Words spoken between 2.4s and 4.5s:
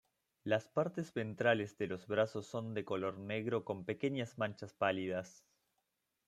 son de color negro con pequeñas